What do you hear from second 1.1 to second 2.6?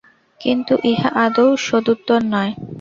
আদৌ সদুত্তর নয়।